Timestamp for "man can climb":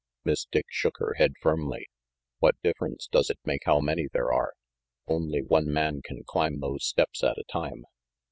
5.71-6.59